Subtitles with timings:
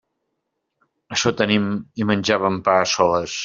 [1.17, 1.69] Açò tenim
[2.03, 3.39] i menjàvem pa a soles.